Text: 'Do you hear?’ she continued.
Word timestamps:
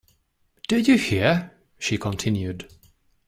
'Do 0.67 0.77
you 0.79 0.97
hear?’ 0.97 1.51
she 1.77 1.95
continued. 1.95 2.67